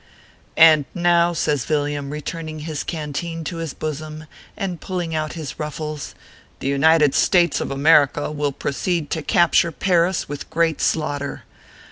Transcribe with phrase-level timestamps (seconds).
[0.57, 4.25] "And now," says Villiam, returning his canteen to his bosom
[4.57, 6.15] and pulling out his ruffles,"
[6.59, 10.47] the United States of America will proceed to capture Paris with ORPHEUS C.
[10.47, 10.53] KERR PAPERS.
[10.55, 11.43] great slaughter.